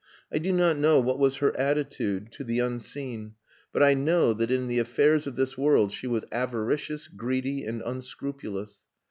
I 0.31 0.39
do 0.39 0.51
not 0.51 0.77
know 0.79 0.99
what 0.99 1.19
was 1.19 1.35
her 1.37 1.55
attitude 1.55 2.31
to 2.31 2.43
the 2.43 2.57
unseen, 2.57 3.35
but 3.71 3.83
I 3.83 3.93
know 3.93 4.33
that 4.33 4.49
in 4.49 4.67
the 4.67 4.79
affairs 4.79 5.27
of 5.27 5.35
this 5.35 5.59
world 5.59 5.91
she 5.93 6.07
was 6.07 6.25
avaricious, 6.31 7.07
greedy, 7.07 7.63
and 7.65 7.83
unscrupulous. 7.85 8.83